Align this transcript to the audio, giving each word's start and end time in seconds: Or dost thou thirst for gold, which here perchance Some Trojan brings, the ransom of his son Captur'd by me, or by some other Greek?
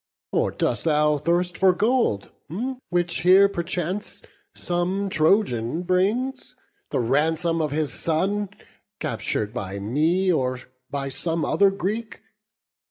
Or 0.31 0.49
dost 0.49 0.83
thou 0.85 1.19
thirst 1.19 1.55
for 1.55 1.73
gold, 1.73 2.31
which 2.89 3.21
here 3.21 3.47
perchance 3.47 4.23
Some 4.55 5.09
Trojan 5.11 5.83
brings, 5.83 6.55
the 6.89 6.99
ransom 6.99 7.61
of 7.61 7.69
his 7.69 7.93
son 7.93 8.49
Captur'd 8.99 9.53
by 9.53 9.77
me, 9.77 10.31
or 10.31 10.59
by 10.89 11.09
some 11.09 11.45
other 11.45 11.69
Greek? 11.69 12.19